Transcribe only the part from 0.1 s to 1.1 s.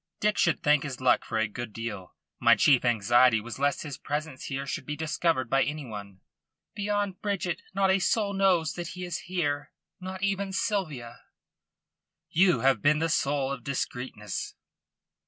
Dick should thank his